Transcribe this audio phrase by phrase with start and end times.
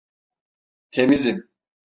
[0.91, 1.47] Temizim.